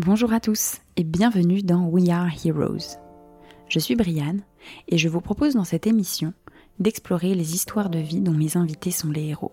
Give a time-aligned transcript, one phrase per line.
[0.00, 3.00] Bonjour à tous et bienvenue dans We Are Heroes.
[3.68, 4.42] Je suis Brianne
[4.86, 6.32] et je vous propose dans cette émission
[6.78, 9.52] d'explorer les histoires de vie dont mes invités sont les héros.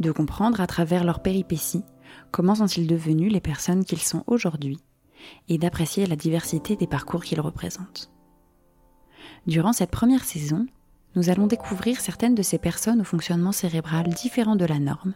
[0.00, 1.84] De comprendre à travers leurs péripéties
[2.32, 4.80] comment sont-ils devenus les personnes qu'ils sont aujourd'hui
[5.48, 8.10] et d'apprécier la diversité des parcours qu'ils représentent.
[9.46, 10.66] Durant cette première saison,
[11.14, 15.14] nous allons découvrir certaines de ces personnes au fonctionnement cérébral différent de la norme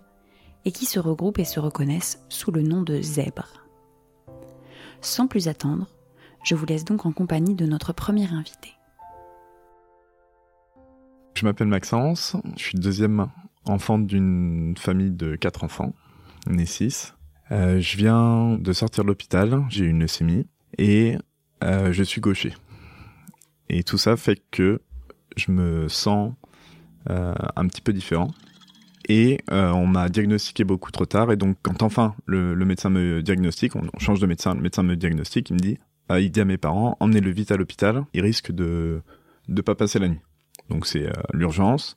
[0.64, 3.69] et qui se regroupent et se reconnaissent sous le nom de zèbres.
[5.02, 5.86] Sans plus attendre,
[6.44, 8.70] je vous laisse donc en compagnie de notre premier invité.
[11.34, 13.28] Je m'appelle Maxence, je suis deuxième
[13.64, 15.94] enfant d'une famille de quatre enfants,
[16.46, 17.14] né six.
[17.50, 21.16] Euh, je viens de sortir de l'hôpital, j'ai une leucémie et
[21.64, 22.54] euh, je suis gaucher.
[23.70, 24.82] Et tout ça fait que
[25.36, 26.34] je me sens
[27.08, 28.30] euh, un petit peu différent.
[29.12, 31.32] Et euh, on m'a diagnostiqué beaucoup trop tard.
[31.32, 34.94] Et donc, quand enfin le, médecin me diagnostique, on, change de médecin, le médecin me
[34.94, 38.22] diagnostique, il me dit, ah, il dit à mes parents, emmenez-le vite à l'hôpital, il
[38.22, 39.02] risque de
[39.48, 40.20] ne pas passer la nuit.
[40.68, 41.96] Donc c'est euh, l'urgence.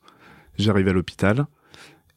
[0.58, 1.46] J'arrive à l'hôpital.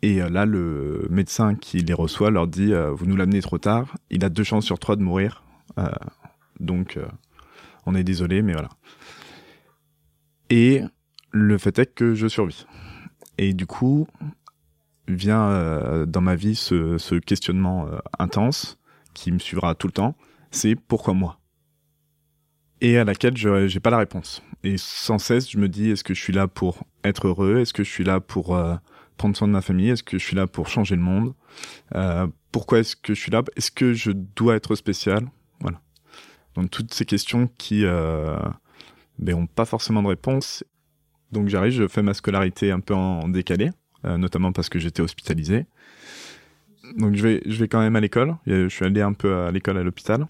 [0.01, 4.25] Et là, le médecin qui les reçoit leur dit, vous nous l'amenez trop tard, il
[4.25, 5.43] a deux chances sur trois de mourir.
[6.61, 6.99] donc,
[7.87, 8.69] on est désolé, mais voilà.
[10.51, 10.83] Et
[11.33, 12.67] le fait est que je survis.
[13.39, 14.07] Et du coup,
[15.09, 18.79] vient euh, dans ma vie ce, questionnement euh, intense
[19.15, 20.17] qui me suivra tout le temps,
[20.51, 21.39] c'est pourquoi moi?
[22.81, 24.43] Et à laquelle je n'ai pas la réponse.
[24.63, 27.59] Et sans cesse, je me dis, est-ce que je suis là pour être heureux?
[27.59, 28.75] Est-ce que je suis là pour euh,
[29.17, 29.89] prendre soin de ma famille?
[29.89, 31.35] Est-ce que je suis là pour changer le monde?
[32.53, 33.43] Pourquoi est-ce que je suis là?
[33.57, 35.27] Est-ce que je dois être spécial?
[35.61, 35.81] Voilà.
[36.55, 38.53] Donc toutes ces questions qui n'ont
[39.19, 40.65] ben, pas forcément de réponse.
[41.33, 43.71] Donc j'arrive, je fais ma scolarité un peu en décalé,
[44.05, 45.67] euh, notamment parce que j'étais hospitalisé.
[46.97, 48.37] Donc je vais, je vais quand même à l'école.
[48.47, 50.27] Je suis allé un peu à l'école à l'hôpital.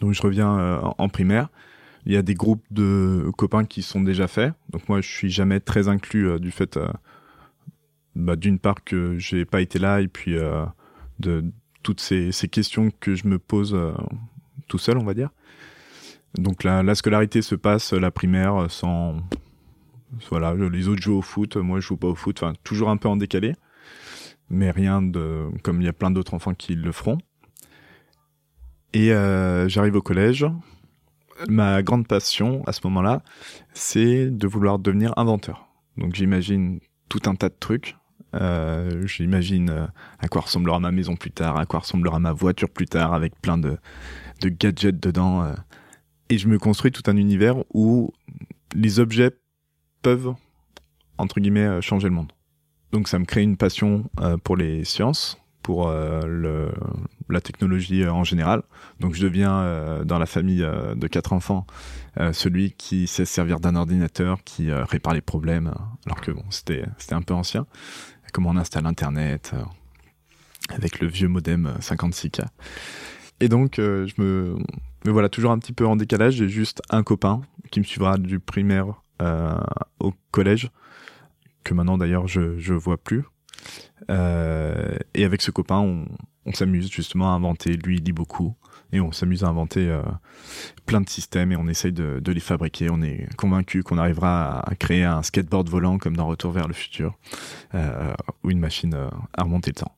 [0.00, 1.48] Donc je reviens euh, en primaire.
[2.04, 4.52] Il y a des groupes de copains qui sont déjà faits.
[4.70, 6.78] Donc moi je suis jamais très inclus euh, du fait,
[8.14, 10.36] bah, d'une part que j'ai pas été là et puis
[11.18, 11.44] de
[11.82, 13.76] toutes ces, questions que je me pose
[14.66, 15.30] tout seul, on va dire.
[16.34, 19.22] Donc la scolarité se passe la primaire sans
[20.30, 22.96] voilà, les autres jouent au foot, moi je joue pas au foot, enfin toujours un
[22.96, 23.54] peu en décalé,
[24.50, 27.18] mais rien de comme il y a plein d'autres enfants qui le feront.
[28.92, 30.46] Et euh, j'arrive au collège.
[31.48, 33.20] Ma grande passion à ce moment-là,
[33.74, 35.68] c'est de vouloir devenir inventeur.
[35.98, 36.80] Donc j'imagine
[37.10, 37.96] tout un tas de trucs.
[38.34, 39.86] Euh, j'imagine euh,
[40.18, 43.38] à quoi ressemblera ma maison plus tard, à quoi ressemblera ma voiture plus tard, avec
[43.40, 43.76] plein de,
[44.40, 45.54] de gadgets dedans.
[46.30, 48.12] et je me construis tout un univers où
[48.74, 49.32] les objets
[50.06, 50.34] peuvent,
[51.18, 52.30] entre guillemets, euh, changer le monde.
[52.92, 56.70] Donc ça me crée une passion euh, pour les sciences, pour euh,
[57.28, 58.62] la technologie en général.
[59.00, 61.66] Donc je deviens dans la famille de quatre enfants
[62.32, 65.74] celui qui sait servir d'un ordinateur, qui répare les problèmes,
[66.06, 67.66] alors que bon c'était un peu ancien.
[68.32, 69.56] Comment on installe Internet
[70.70, 72.44] avec le vieux modem 56K.
[73.40, 74.56] Et donc je me
[75.04, 76.34] voilà toujours un petit peu en décalage.
[76.34, 77.40] J'ai juste un copain
[77.72, 80.70] qui me suivra du primaire au collège,
[81.64, 83.24] que maintenant d'ailleurs je je vois plus.
[84.10, 86.06] Euh, et avec ce copain, on,
[86.44, 87.72] on s'amuse justement à inventer.
[87.76, 88.54] Lui, il lit beaucoup
[88.92, 90.02] et on s'amuse à inventer euh,
[90.86, 92.88] plein de systèmes et on essaye de, de les fabriquer.
[92.90, 96.74] On est convaincu qu'on arrivera à, créer un skateboard volant comme dans Retour vers le
[96.74, 97.18] futur
[97.74, 98.94] euh, ou une machine
[99.36, 99.92] à remonter le temps.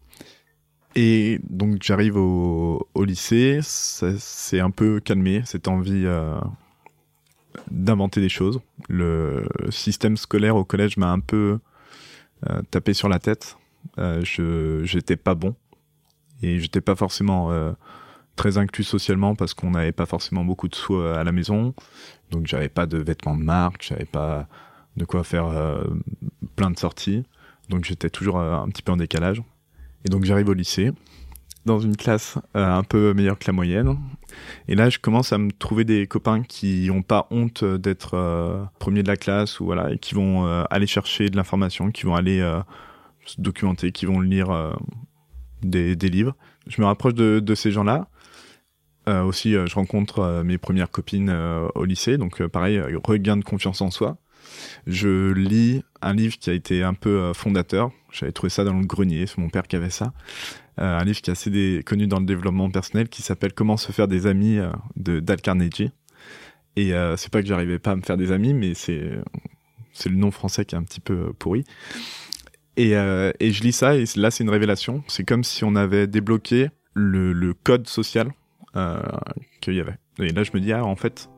[0.94, 6.06] Et donc j'arrive au, au lycée, c'est un peu calmé cette envie
[7.70, 8.60] d'inventer des choses.
[8.88, 11.58] Le système scolaire au collège m'a un peu
[12.48, 13.56] euh, tapé sur la tête.
[13.98, 14.22] Euh,
[14.84, 15.54] j'étais pas bon
[16.42, 17.72] et j'étais pas forcément euh,
[18.36, 21.74] très inclus socialement parce qu'on n'avait pas forcément beaucoup de sous à la maison.
[22.30, 24.46] Donc j'avais pas de vêtements de marque, j'avais pas
[24.96, 25.46] de quoi faire
[26.56, 27.24] plein de sorties.
[27.68, 29.42] Donc j'étais toujours un petit peu en décalage.
[30.04, 30.92] Et donc j'arrive au lycée
[31.66, 33.96] dans une classe un peu meilleure que la moyenne.
[34.68, 38.64] Et là, je commence à me trouver des copains qui n'ont pas honte d'être euh,
[38.78, 42.04] premier de la classe ou voilà, et qui vont euh, aller chercher de l'information, qui
[42.04, 42.40] vont aller
[43.24, 44.76] se documenter, qui vont lire
[45.62, 46.34] des, des, livres.
[46.66, 48.08] Je me rapproche de, de ces gens-là.
[49.06, 51.30] aussi, je rencontre mes premières copines
[51.74, 54.16] au lycée, donc pareil, regain de confiance en soi.
[54.86, 57.90] Je lis un livre qui a été un peu fondateur.
[58.10, 60.12] J'avais trouvé ça dans le grenier, c'est mon père qui avait ça.
[60.78, 63.90] Euh, un livre qui est assez connu dans le développement personnel qui s'appelle Comment se
[63.90, 65.90] faire des amis euh, de Dal Carnegie.
[66.76, 69.10] Et euh, c'est pas que j'arrivais pas à me faire des amis, mais c'est
[69.92, 71.64] c'est le nom français qui est un petit peu pourri.
[72.76, 75.02] Et, et je lis ça et là c'est une révélation.
[75.08, 78.30] C'est comme si on avait débloqué le, le code social
[79.60, 79.96] qu'il y avait.
[80.20, 81.28] Et là, je me dis, ah, en fait,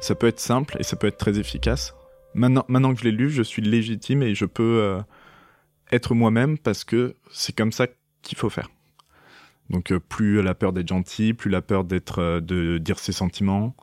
[0.00, 1.96] ça peut être simple et ça peut être très efficace.
[2.34, 5.00] Maintenant, maintenant que je l'ai lu, je suis légitime et je peux
[5.90, 7.88] être moi-même parce que c'est comme ça
[8.24, 8.68] qu'il faut faire.
[9.70, 13.12] Donc, euh, plus la peur d'être gentil, plus la peur d'être, euh, de dire ses
[13.12, 13.74] sentiments.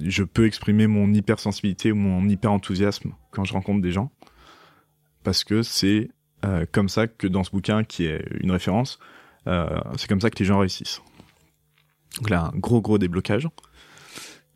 [0.00, 4.10] Je peux exprimer mon hypersensibilité ou mon hyper-enthousiasme quand je rencontre des gens.
[5.24, 6.10] Parce que c'est
[6.44, 8.98] euh, comme ça que dans ce bouquin, qui est une référence,
[9.96, 11.00] c'est comme ça que les gens réussissent.
[12.18, 13.48] Donc là, un gros gros déblocage.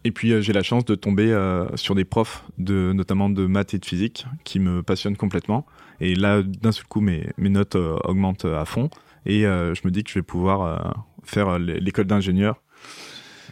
[0.04, 3.74] Et puis euh, j'ai la chance de tomber euh, sur des profs, notamment de maths
[3.74, 5.66] et de physique, qui me passionnent complètement.
[6.00, 8.90] Et là, d'un seul coup, mes, notes euh, augmentent à fond.
[9.24, 12.60] Et je me dis que je vais pouvoir faire l'école d'ingénieur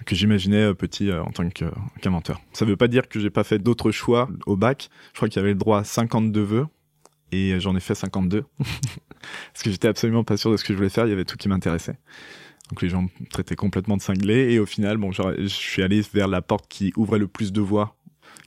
[0.04, 2.40] que j'imaginais petit en tant qu'inventeur.
[2.52, 4.90] Ça veut pas dire que j'ai pas fait d'autres choix au bac.
[5.12, 6.66] Je crois qu'il y avait le droit à 52 vœux
[7.30, 10.76] et j'en ai fait 52 parce que j'étais absolument pas sûr de ce que je
[10.76, 11.06] voulais faire.
[11.06, 12.00] Il y avait tout qui m'intéressait.
[12.70, 16.02] Donc les gens me traitaient complètement de cinglé et au final, bon, je suis allé
[16.14, 17.96] vers la porte qui ouvrait le plus de voies,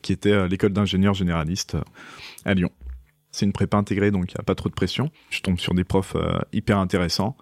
[0.01, 1.81] qui était euh, l'école d'ingénieur généraliste euh,
[2.45, 2.71] à Lyon.
[3.31, 5.11] C'est une prépa intégrée, donc il n'y a pas trop de pression.
[5.29, 7.35] Je tombe sur des profs euh, hyper intéressants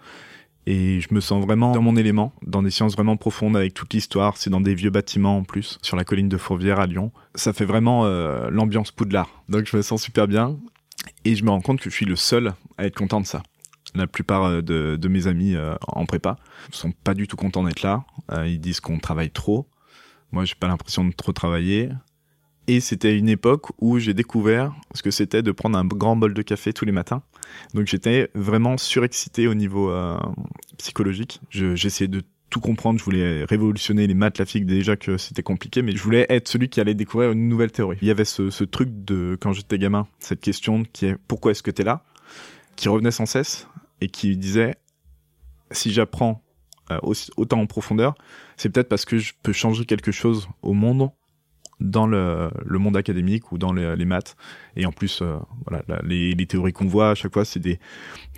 [0.66, 3.94] et je me sens vraiment dans mon élément, dans des sciences vraiment profondes avec toute
[3.94, 4.38] l'histoire.
[4.38, 7.12] C'est dans des vieux bâtiments en plus, sur la colline de Fourvière à Lyon.
[7.36, 8.06] Ça fait vraiment
[8.50, 9.44] l'ambiance Poudlard.
[9.50, 10.60] Donc je me sens super bien
[11.26, 13.42] et je me rends compte que je suis le seul à être content de ça.
[13.94, 16.38] La plupart euh, de, mes amis euh, en prépa
[16.72, 18.06] sont pas du tout contents d'être là.
[18.32, 19.68] Euh, ils disent qu'on travaille trop.
[20.32, 21.90] Moi, j'ai pas l'impression de trop travailler.
[22.68, 26.34] Et c'était une époque où j'ai découvert ce que c'était de prendre un grand bol
[26.34, 27.22] de café tous les matins.
[27.74, 29.92] Donc j'étais vraiment surexcité au niveau
[30.78, 31.42] psychologique.
[31.50, 33.00] Je- J'essayais de tout comprendre.
[33.00, 36.48] Je voulais révolutionner les maths, la physique, déjà que c'était compliqué, mais je voulais être
[36.48, 37.98] celui qui allait découvrir une nouvelle théorie.
[38.02, 41.52] Il y avait ce, ce truc de, quand j'étais gamin, cette question qui est pourquoi
[41.52, 42.04] est-ce que t'es là?
[42.76, 43.68] Qui revenait sans cesse
[44.02, 44.76] et qui disait
[45.72, 46.44] si j'apprends
[46.92, 47.00] euh,
[47.38, 48.16] autant en profondeur,
[48.58, 51.12] c'est peut-être parce que je peux changer quelque chose au monde
[51.80, 54.36] dans le, monde académique ou dans les, maths.
[54.76, 55.38] Et en plus, euh,
[55.68, 57.80] voilà, les, théories qu'on voit à chaque fois, c'est des,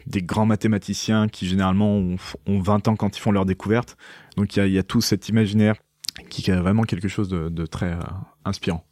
[0.08, 2.16] grands mathématiciens qui généralement ont,
[2.48, 3.98] ont 20 ans quand ils font leur découverte.
[4.38, 5.76] Donc il y a, tout cet imaginaire
[6.30, 8.00] qui est vraiment quelque chose de, de très euh,
[8.46, 8.86] inspirant.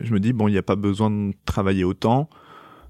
[0.00, 2.28] Je me dis, bon, il n'y a pas besoin de travailler autant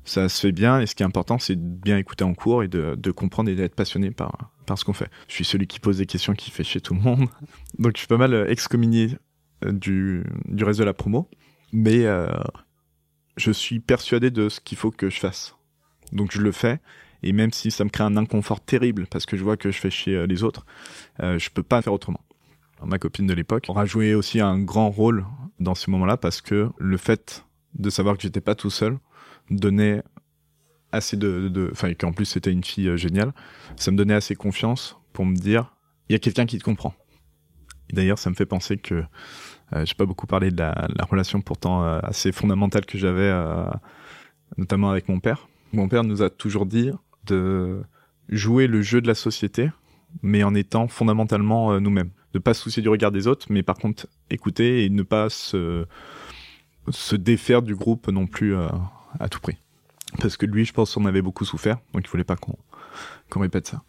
[0.05, 2.63] ça se fait bien et ce qui est important c'est de bien écouter en cours
[2.63, 5.09] et de, de comprendre et d'être passionné par, par ce qu'on fait.
[5.29, 7.29] Je suis celui qui pose des questions qui fait chier tout le monde.
[7.79, 9.17] Donc je suis pas mal euh, excommunié
[9.65, 11.29] euh, du, du reste de la promo.
[11.73, 12.29] Mais euh,
[13.37, 15.57] je suis persuadé de ce qu'il faut que je fasse.
[16.13, 16.81] Donc je le fais.
[17.25, 19.81] Et même si ça me crée un inconfort terrible parce que je vois que je
[19.81, 20.65] fais chier euh, les autres,
[21.21, 22.21] euh, je peux pas faire autrement.
[22.77, 25.27] Alors, ma copine de l'époque aura joué aussi un grand rôle
[25.59, 28.99] dans ce moment-là parce que le fait de savoir que j'étais pas tout seul
[29.51, 30.03] donnait
[30.93, 33.33] assez de, enfin qu'en plus c'était une fille euh, géniale,
[33.77, 35.75] ça me donnait assez confiance pour me dire
[36.09, 36.95] il y a quelqu'un qui te comprend.
[37.93, 39.05] D'ailleurs, ça me fait penser que
[39.73, 43.23] euh, j'ai pas beaucoup parlé de la, la relation pourtant euh, assez fondamentale que j'avais,
[43.23, 43.67] euh,
[44.57, 45.49] notamment avec mon père.
[45.73, 46.91] Mon père nous a toujours dit
[47.27, 47.83] de
[48.29, 49.71] jouer le jeu de la société,
[50.23, 52.11] mais en étant fondamentalement nous-mêmes.
[52.33, 55.29] De pas se soucier du regard des autres, mais par contre écouter et ne pas
[55.31, 55.87] se,
[56.89, 58.55] se défaire du groupe non plus
[59.21, 59.59] à tout prix.
[60.21, 63.69] Parce que lui, je pense, en avait beaucoup souffert, donc il voulait pas qu'on répète
[63.69, 63.83] ça.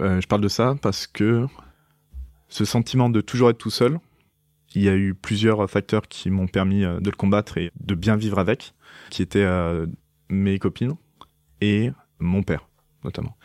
[0.00, 1.46] Euh, je parle de ça parce que
[2.48, 3.98] ce sentiment de toujours être tout seul,
[4.74, 7.94] il y a eu plusieurs facteurs qui m'ont permis euh, de le combattre et de
[7.94, 8.74] bien vivre avec,
[9.10, 9.86] qui étaient euh,
[10.28, 10.96] mes copines
[11.60, 12.68] et mon père,
[13.04, 13.36] notamment.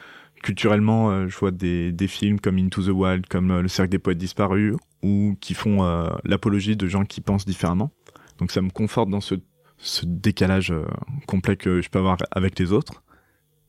[0.42, 4.74] Culturellement, je vois des, films comme Into the Wild, comme Le Cercle des Poètes Disparus,
[5.04, 5.84] ou qui font
[6.24, 7.92] l'apologie de gens qui pensent différemment.
[8.38, 9.36] Donc ça me conforte dans ce,
[9.80, 10.86] ce décalage euh,
[11.26, 13.04] complet que je peux avoir avec les autres.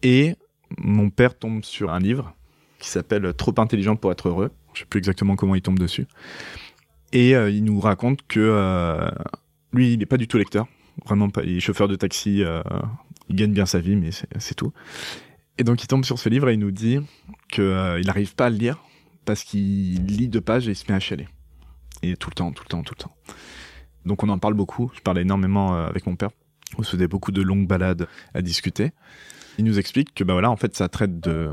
[0.03, 0.37] Et
[0.79, 2.35] mon père tombe sur un livre
[2.79, 4.51] qui s'appelle Trop intelligent pour être heureux.
[4.75, 6.07] Je sais plus exactement comment il tombe dessus.
[7.13, 9.11] Et euh, il nous raconte que euh,
[9.73, 10.67] lui, il n'est pas du tout lecteur.
[11.07, 11.43] Vraiment pas.
[11.43, 12.43] Il est chauffeur de taxi.
[13.29, 14.73] il gagne bien sa vie, mais c'est tout.
[15.61, 17.01] Et donc il tombe sur ce livre et il nous dit
[17.53, 18.79] que euh, il n'arrive pas à le lire
[19.27, 21.29] parce qu'il lit deux pages et il se met à chialer.
[22.03, 23.15] Et tout le temps, tout le temps, tout le temps.
[24.07, 24.91] Donc on en parle beaucoup.
[24.95, 26.31] Je parlais énormément euh, avec mon père.
[26.79, 28.93] On se faisait beaucoup de longues balades à discuter.
[29.59, 31.53] Il nous explique que bah voilà, en fait, ça traite de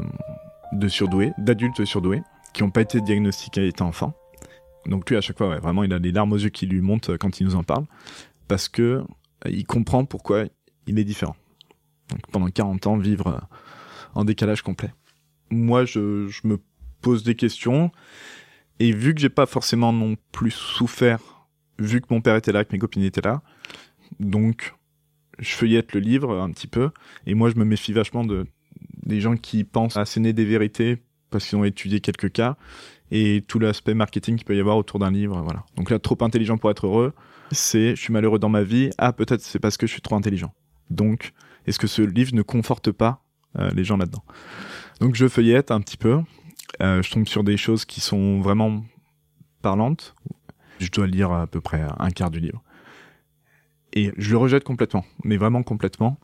[0.87, 2.21] surdoués, d'adultes surdoués
[2.53, 4.13] qui n'ont pas été diagnostiqués étant enfants.
[4.87, 7.09] Donc lui, à chaque fois, vraiment, il a les larmes aux yeux qui lui montent
[7.09, 7.85] euh, quand il nous en parle,
[8.47, 9.03] parce que euh,
[9.49, 10.45] il comprend pourquoi
[10.87, 11.35] il est différent.
[12.09, 13.41] Donc pendant 40 ans, vivre
[14.15, 14.93] en décalage complet.
[15.51, 16.59] Moi, je, je me
[17.01, 17.91] pose des questions,
[18.79, 21.36] et vu que j'ai pas forcément non plus souffert,
[21.79, 23.41] vu que mon père était là, que mes copines étaient là,
[24.19, 24.75] donc
[25.39, 26.91] je feuillette le livre un petit peu,
[27.25, 28.45] et moi je me méfie vachement de
[29.05, 32.57] des gens qui pensent asséner des vérités parce qu'ils ont étudié quelques cas
[33.11, 35.41] et tout l'aspect marketing qu'il peut y avoir autour d'un livre.
[35.41, 35.63] Voilà.
[35.75, 37.13] Donc là, trop intelligent pour être heureux,
[37.51, 38.89] c'est je suis malheureux dans ma vie.
[38.97, 40.53] Ah, peut-être c'est parce que je suis trop intelligent.
[40.89, 41.33] Donc,
[41.65, 43.23] est-ce que ce livre ne conforte pas
[43.57, 44.23] euh, les gens là-dedans?
[44.99, 46.19] Donc, je feuillette un petit peu.
[46.81, 48.83] Euh, je tombe sur des choses qui sont vraiment
[49.61, 50.15] parlantes.
[50.79, 52.63] Je dois lire à peu près un quart du livre.
[53.93, 56.19] Et je le rejette complètement, mais vraiment complètement.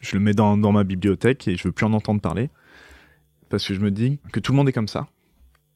[0.00, 2.50] Je le mets dans, dans ma bibliothèque et je veux plus en entendre parler.
[3.50, 5.08] Parce que je me dis que tout le monde est comme ça.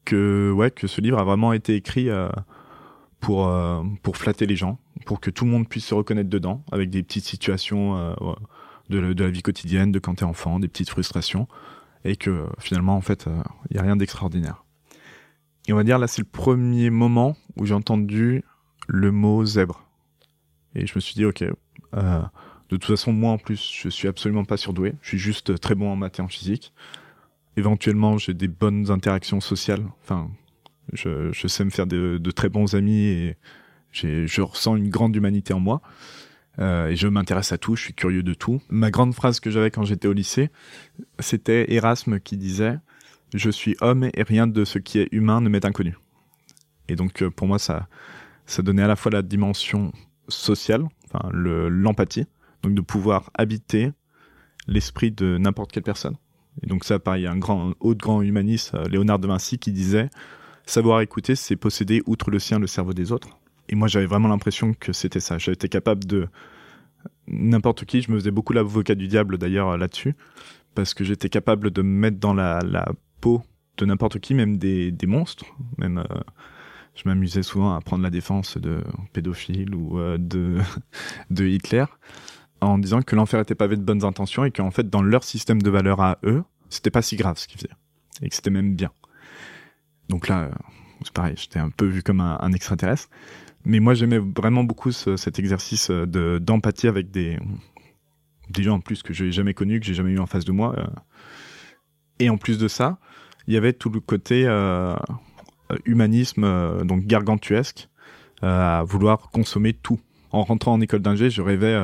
[0.05, 2.29] Que, ouais, que ce livre a vraiment été écrit euh,
[3.19, 6.63] pour, euh, pour flatter les gens, pour que tout le monde puisse se reconnaître dedans,
[6.71, 8.13] avec des petites situations euh,
[8.89, 11.47] de, de, la vie quotidienne, de quand t'es enfant, des petites frustrations,
[12.05, 13.27] et que finalement, en fait,
[13.69, 14.64] il n'y a rien d'extraordinaire.
[15.67, 18.43] Et on va dire, là, c'est le premier moment où j'ai entendu
[18.87, 19.83] le mot zèbre.
[20.75, 22.21] Et je me suis dit, ok, euh,
[22.69, 24.93] de toute façon, moi en plus, je suis absolument pas surdoué.
[25.01, 26.73] Je suis juste très bon en maths et en physique.
[27.57, 29.85] Éventuellement, j'ai des bonnes interactions sociales.
[30.03, 30.29] Enfin,
[30.93, 33.37] je, je sais me faire de, de très bons amis et
[33.91, 35.81] je ressens une grande humanité en moi.
[36.59, 38.61] Euh, et je m'intéresse à tout, je suis curieux de tout.
[38.69, 40.49] Ma grande phrase que j'avais quand j'étais au lycée,
[41.19, 42.77] c'était Erasme qui disait
[43.35, 45.97] Je suis homme et rien de ce qui est humain ne m'est inconnu.
[46.87, 47.89] Et donc, euh, pour moi, ça,
[48.45, 49.91] ça donnait à la fois la dimension
[50.29, 52.25] sociale, enfin l'empathie,
[52.63, 53.91] donc de pouvoir habiter
[54.67, 56.15] l'esprit de n'importe quelle personne.
[56.63, 60.09] Et donc ça, pareil, un grand, autre grand humaniste, euh, Léonard de Vinci, qui disait
[60.65, 63.37] savoir écouter, c'est posséder outre le sien le cerveau des autres.
[63.67, 65.37] Et moi, j'avais vraiment l'impression que c'était ça.
[65.39, 66.29] J'étais capable de
[67.27, 68.01] n'importe qui.
[68.01, 70.15] Je me faisais beaucoup l'avocat du diable d'ailleurs là-dessus,
[70.73, 72.61] parce que j'étais capable de me mettre dans la
[73.77, 75.45] de n'importe qui, même des, monstres,
[75.77, 75.99] même.
[75.99, 76.21] Euh,
[76.95, 80.59] je m'amusais souvent à prendre la défense de pédophiles ou euh, de,
[81.29, 81.83] de Hitler
[82.61, 85.61] en disant que l'enfer était pavé de bonnes intentions et qu'en fait, dans leur système
[85.61, 87.75] de valeurs à eux, c'était pas si grave ce qu'ils faisaient
[88.21, 88.91] et que c'était même bien.
[90.07, 90.51] Donc là,
[91.03, 93.09] c'est pareil, j'étais un peu vu comme un, extraterrestre.
[93.65, 97.37] Mais moi, j'aimais vraiment beaucoup ce, cet exercice de d'empathie avec des
[98.49, 100.51] des gens en plus que j'ai jamais connus, que j'ai jamais eu en face de
[100.51, 100.75] moi.
[100.77, 100.85] Euh.
[102.19, 102.99] Et en plus de ça,
[103.47, 104.95] il y avait tout le côté euh,
[105.85, 107.89] humanisme euh, donc gargantuesque
[108.43, 109.99] euh, à vouloir consommer tout.
[110.31, 111.79] En rentrant en école d'ingé, je rêvais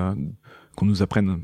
[0.76, 1.42] qu'on nous apprenne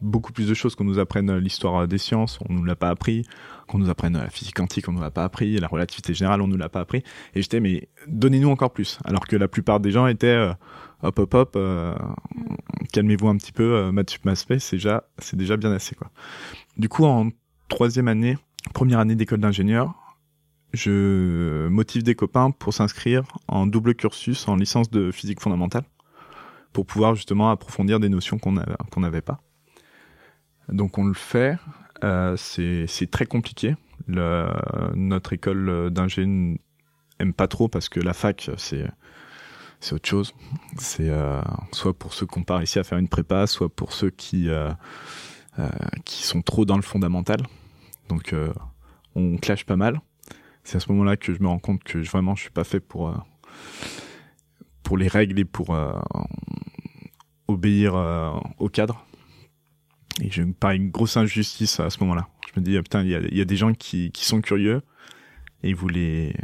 [0.00, 3.24] beaucoup plus de choses, qu'on nous apprenne l'histoire des sciences, on nous l'a pas appris,
[3.66, 6.46] qu'on nous apprenne la physique quantique, on nous l'a pas appris, la relativité générale, on
[6.46, 7.02] nous l'a pas appris.
[7.34, 8.98] Et j'étais mais donnez-nous encore plus.
[9.04, 10.52] Alors que la plupart des gens étaient euh,
[11.02, 11.94] hop hop hop, euh,
[12.92, 14.18] calmez-vous un petit peu, euh, maths
[14.58, 16.10] c'est déjà c'est déjà bien assez quoi.
[16.76, 17.30] Du coup en
[17.68, 18.38] troisième année,
[18.72, 19.94] première année d'école d'ingénieur,
[20.72, 25.84] je motive des copains pour s'inscrire en double cursus en licence de physique fondamentale
[26.72, 28.52] pour pouvoir justement approfondir des notions qu'on
[29.00, 29.40] n'avait pas.
[30.68, 31.56] Donc on le fait.
[32.02, 33.76] Euh, c'est très compliqué.
[34.08, 36.58] Notre école d'ingénieur
[37.20, 40.34] aime pas trop parce que la fac c'est autre chose.
[40.78, 41.40] C'est euh,
[41.72, 44.48] soit pour ceux qui ont pas réussi à faire une prépa, soit pour ceux qui
[44.48, 44.70] euh,
[46.04, 47.40] qui sont trop dans le fondamental.
[48.08, 48.52] Donc euh,
[49.14, 50.00] on clash pas mal
[50.64, 52.80] c'est à ce moment-là que je me rends compte que vraiment je suis pas fait
[52.80, 55.92] pour euh, les règles et pour euh,
[57.48, 57.94] obéir
[58.58, 59.04] au cadre.
[60.22, 62.28] Et je me parie une grosse injustice à ce moment-là.
[62.46, 64.80] Je me dis, ah, putain, il y a, des gens qui, sont curieux
[65.62, 66.34] et vous les,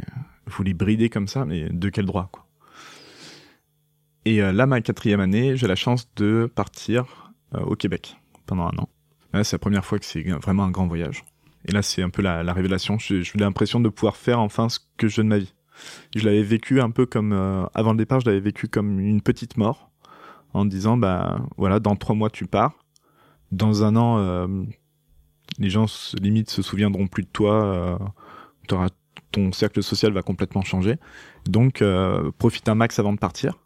[0.45, 2.45] vous les bridez comme ça, mais de quel droit, quoi?
[4.25, 8.89] Et là, ma quatrième année, j'ai la chance de partir au Québec pendant un an.
[9.43, 11.23] c'est la première fois que c'est vraiment un grand voyage.
[11.65, 12.97] Et là, c'est un peu la, la révélation.
[12.97, 15.53] J'ai eu l'impression de pouvoir faire enfin ce que je veux de ma vie.
[16.15, 19.21] Je l'avais vécu un peu comme euh, avant le départ, je l'avais vécu comme une
[19.21, 19.89] petite mort,
[20.53, 22.73] en disant bah voilà, dans trois mois tu pars.
[23.51, 24.47] Dans un an, euh,
[25.59, 25.85] les gens
[26.21, 27.65] limite se souviendront plus de toi.
[27.65, 27.97] Euh,
[29.31, 30.97] ton cercle social va complètement changer.
[31.45, 33.59] Donc euh, profite un max avant de partir.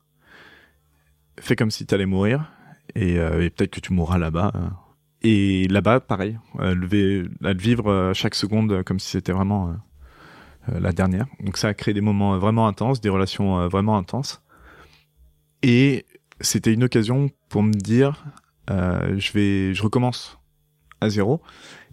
[1.40, 2.52] Fais comme si tu allais mourir
[2.96, 4.54] et, euh, et peut-être que tu mourras là-bas
[5.28, 9.76] et là-bas, pareil, euh, lever, vivre euh, chaque seconde euh, comme si c'était vraiment
[10.68, 11.26] la dernière.
[11.40, 14.44] Donc ça a créé des moments vraiment intenses, des relations vraiment intenses.
[15.64, 16.06] Et
[16.42, 18.26] c'était une occasion pour me dire,
[18.68, 20.40] je vais, je recommence
[21.02, 21.42] à zéro,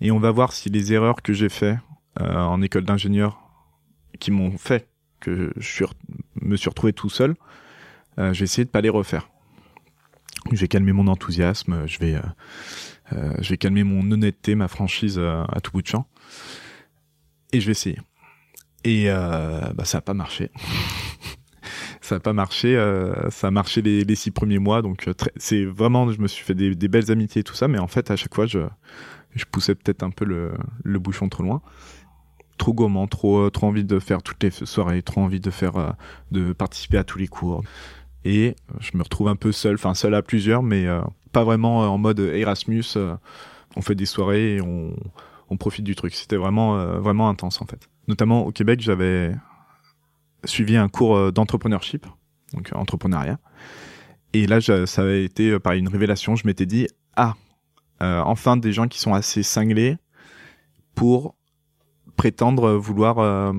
[0.01, 1.79] et on va voir si les erreurs que j'ai fait
[2.19, 3.39] en école d'ingénieur,
[4.21, 4.89] qui m'ont fait
[5.21, 5.85] que je
[6.41, 7.35] me suis retrouvé tout seul,
[8.19, 9.29] euh, je vais essayer de pas les refaire.
[10.51, 12.19] Je vais calmer mon enthousiasme, je vais
[13.11, 16.07] je vais calmer mon honnêteté, ma franchise euh, à tout bout de champ.
[17.53, 17.99] Et je vais essayer.
[18.85, 20.51] Et euh, bah, ça n'a pas marché.
[22.01, 22.75] ça n'a pas marché.
[23.31, 24.83] ça a marché les, six premiers mois.
[24.83, 27.69] Donc c'est vraiment, je me suis fait des, belles amitiés et tout ça.
[27.69, 28.61] Mais en fait, à chaque fois, je,
[29.51, 31.61] poussais peut-être un peu le, bouchon trop loin.
[32.59, 35.95] trop gourmand, trop, trop envie de faire toutes les soirées, trop envie de faire,
[36.31, 37.63] de participer à tous les cours.
[38.25, 40.87] Et je me retrouve un peu seul, enfin seul à plusieurs, mais
[41.33, 42.85] pas vraiment en mode Erasmus.
[43.77, 44.95] on fait des soirées et on,
[45.51, 46.15] on profite du truc.
[46.15, 47.89] C'était vraiment, vraiment intense en fait.
[48.09, 49.35] Notamment au Québec, j'avais
[50.45, 52.07] suivi un cours d'entrepreneurship,
[52.53, 53.39] donc entrepreneuriat.
[54.33, 56.37] Et là, ça avait été par une révélation.
[56.37, 57.35] Je m'étais dit, ah,
[58.01, 59.97] enfin des gens qui sont assez cinglés
[60.95, 61.35] pour
[62.17, 63.53] prétendre vouloir euh,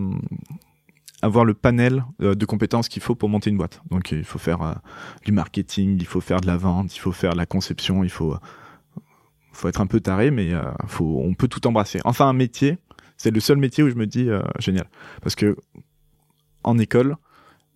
[1.24, 3.82] avoir le panel euh, de compétences qu'il faut pour monter une boîte.
[3.90, 4.74] Donc il faut faire euh,
[5.26, 8.10] du marketing, il faut faire de la vente, il faut faire de la conception, il
[8.10, 8.36] faut
[9.54, 10.52] faut être un peu taré, mais
[10.88, 12.00] faut, on peut tout embrasser.
[12.06, 12.80] Enfin, un métier,
[13.18, 14.28] c'est le seul métier où je me dis
[14.58, 14.90] génial,
[15.22, 15.56] parce que
[16.64, 17.18] en école,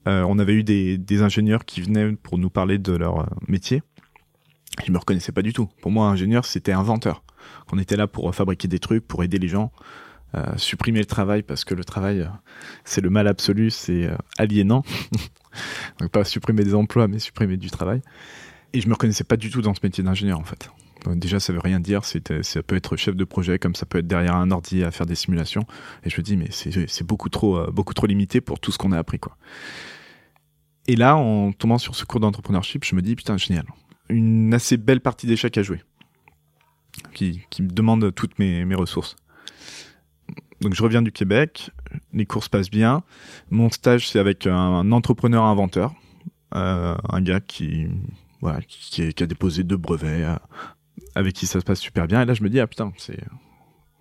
[0.08, 3.84] on avait eu des, ingénieurs qui venaient pour nous parler de leur métier.
[4.88, 5.70] Ils me reconnaissaient pas du tout.
[5.84, 7.24] Pour moi, ingénieur, c'était inventeur.
[7.72, 9.72] On était là pour fabriquer des trucs, pour aider les gens.
[10.36, 12.28] Euh, supprimer le travail parce que le travail euh,
[12.84, 14.84] c'est le mal absolu, c'est euh, aliénant.
[16.00, 18.02] Donc pas supprimer des emplois mais supprimer du travail.
[18.74, 20.70] Et je me reconnaissais pas du tout dans ce métier d'ingénieur en fait.
[21.16, 24.08] déjà ça veut rien dire, ça peut être chef de projet comme ça peut être
[24.08, 25.66] derrière un ordi à faire des simulations.
[26.04, 28.92] Et je me dis mais c'est beaucoup trop beaucoup trop limité pour tout ce qu'on
[28.92, 29.38] a appris quoi.
[30.88, 33.66] Et là en tombant sur ce cours d'entrepreneurship, je me dis putain génial,
[34.10, 35.82] une assez belle partie d'échecs à jouer.
[37.14, 39.16] Qui, me demande toutes mes ressources
[40.62, 41.72] donc je reviens du Québec,
[42.14, 43.04] les cours se passent bien.
[43.50, 45.94] Mon stage c'est avec un entrepreneur inventeur,
[46.56, 47.88] euh, un gars qui
[48.42, 50.36] voilà qui, a déposé deux brevets, euh,
[51.16, 52.22] avec qui ça se passe super bien.
[52.22, 53.20] Et là je me dis ah putain c'est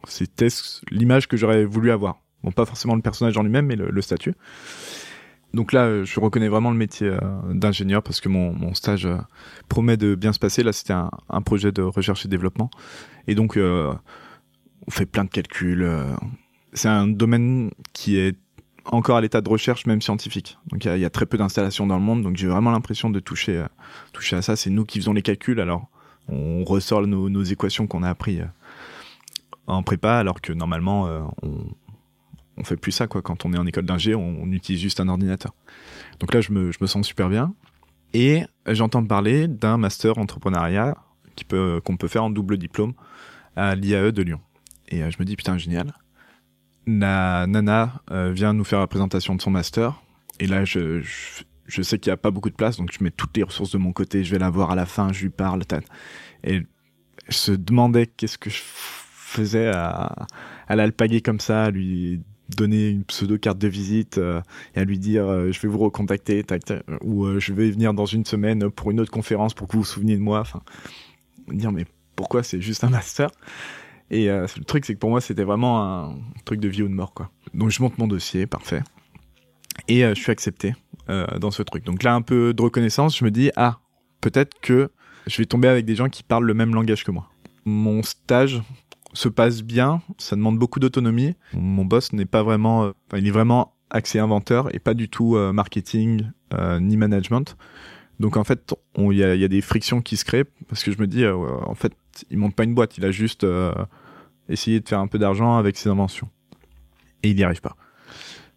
[0.09, 0.49] c'était
[0.91, 2.21] l'image que j'aurais voulu avoir.
[2.43, 4.35] Bon pas forcément le personnage en lui-même mais le, statut.
[5.55, 7.19] Donc là, je reconnais vraiment le métier euh,
[7.54, 9.17] d'ingénieur parce que mon, mon stage euh,
[9.69, 10.63] promet de bien se passer.
[10.63, 12.71] Là, c'était un, projet de recherche et développement.
[13.26, 13.95] Et donc, euh,
[14.87, 15.89] on fait plein de calculs,
[16.76, 18.36] c'est un domaine qui est
[18.84, 20.58] encore à l'état de recherche, même scientifique.
[20.69, 23.19] Donc il y, a très peu d'installations dans le monde, donc j'ai vraiment l'impression de
[23.19, 23.67] toucher, euh,
[24.12, 24.54] toucher à ça.
[24.54, 25.89] C'est nous qui faisons les calculs, alors
[26.28, 28.47] on ressort nos, équations qu'on a appris euh,
[29.67, 33.06] en prépa, alors que normalement euh, on, fait plus ça.
[33.06, 35.52] Quand on est en école d'ingé, on, utilise juste un ordinateur.
[36.21, 37.54] Donc là je me, sens super bien.
[38.12, 40.97] Et j'entends parler d'un master entrepreneuriat
[41.50, 42.95] qu'on peut faire en double diplôme
[43.56, 44.41] à l'IAE de Lyon.
[44.89, 45.93] Et je me dis putain génial
[46.87, 50.01] la nana euh, vient nous faire la présentation de son master.
[50.39, 51.03] Et là, je,
[51.67, 53.73] je, sais qu'il n'y a pas beaucoup de place, donc je mets toutes les ressources
[53.73, 54.23] de mon côté.
[54.23, 55.63] Je vais la voir à la fin, je lui parle.
[56.45, 56.63] Et
[57.29, 60.27] je se demandais qu'est-ce que je faisais à,
[60.69, 62.23] à l'alpaguer comme ça, à lui
[62.57, 64.41] donner une pseudo carte de visite euh,
[64.77, 66.45] et à lui dire euh, je vais vous recontacter
[67.03, 69.85] ou je vais venir dans une semaine pour une autre conférence pour que vous vous
[69.85, 70.63] souveniez de moi enfin
[71.49, 73.31] dire mais pourquoi c'est juste un master?
[74.10, 76.88] Et euh, le truc, c'est que pour moi, c'était vraiment un truc de vie ou
[76.88, 77.30] de mort, quoi.
[77.54, 78.82] Donc je monte mon dossier, parfait.
[79.88, 80.75] Et euh, je suis accepté
[81.08, 81.84] euh, dans ce truc.
[81.84, 83.78] Donc là, un peu de reconnaissance, je me dis, ah,
[84.21, 84.90] peut-être que
[85.26, 87.28] je vais tomber avec des gens qui parlent le même langage que moi.
[87.64, 88.62] Mon stage
[89.12, 91.34] se passe bien, ça demande beaucoup d'autonomie.
[91.52, 96.30] Mon boss n'est pas vraiment, il est vraiment axé inventeur et pas du tout marketing
[96.80, 97.56] ni management.
[98.21, 101.06] Donc en fait, il y a, des frictions qui se créent parce que je me
[101.06, 101.92] dis, en fait,
[102.31, 103.73] il monte pas une boîte, il a juste euh,
[104.49, 106.29] essayé de faire un peu d'argent avec ses inventions.
[107.23, 107.76] Et il n'y arrive pas.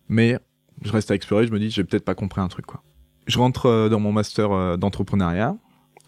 [0.08, 0.38] Mais
[0.82, 2.84] je reste à explorer, je me dis, j'ai peut-être pas compris un truc quoi.
[3.28, 5.56] Je rentre euh, dans mon master d'entrepreneuriat.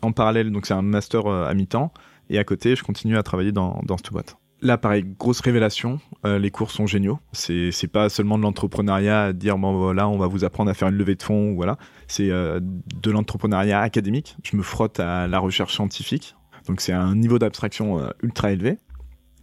[0.01, 1.93] En parallèle, donc c'est un master à mi-temps.
[2.29, 4.37] Et à côté, je continue à travailler dans, dans cette boîte.
[4.63, 5.99] Là, pareil, grosse révélation.
[6.23, 7.19] Euh, les cours sont géniaux.
[7.31, 10.75] C'est c'est pas seulement de l'entrepreneuriat à dire bon voilà, on va vous apprendre à
[10.75, 11.77] faire une levée de fonds voilà.
[12.07, 14.37] C'est euh, de l'entrepreneuriat académique.
[14.43, 16.35] Je me frotte à la recherche scientifique.
[16.67, 18.77] Donc c'est un niveau d'abstraction euh, ultra élevé.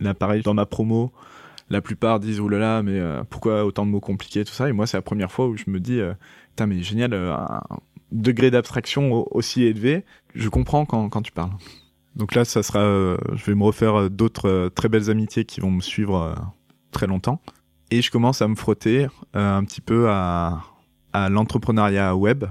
[0.00, 1.12] Là, pareil, dans ma promo,
[1.70, 4.72] la plupart disent oh là là, mais pourquoi autant de mots compliqués tout ça Et
[4.72, 6.00] moi, c'est la première fois où je me dis
[6.50, 7.60] putain mais génial, un
[8.12, 10.04] degré d'abstraction aussi élevé.
[10.36, 11.50] Je comprends quand quand tu parles.
[12.18, 15.44] Donc là, ça sera, euh, je vais me refaire euh, d'autres euh, très belles amitiés
[15.44, 16.34] qui vont me suivre
[16.90, 17.40] très longtemps.
[17.90, 20.62] Et je commence à me frotter un petit peu à,
[21.12, 22.44] à l'entrepreneuriat web.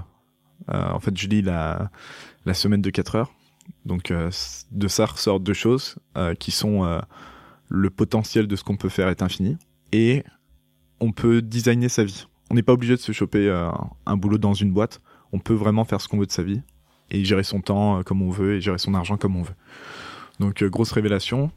[0.66, 1.90] en fait, je lis la,
[2.44, 3.32] la semaine de 4 heures.
[3.84, 5.96] Donc de ça ressortent deux choses
[6.38, 7.00] qui sont
[7.68, 9.56] le potentiel de ce qu'on peut faire est infini
[9.92, 10.24] et
[11.00, 12.26] on peut designer sa vie.
[12.50, 13.50] On n'est pas obligé de se choper
[14.06, 15.00] un boulot dans une boîte.
[15.32, 16.62] On peut vraiment faire ce qu'on veut de sa vie
[17.10, 19.54] et gérer son temps euh, comme on veut et gérer son argent comme on veut.
[20.40, 21.50] Donc euh, grosse révélation.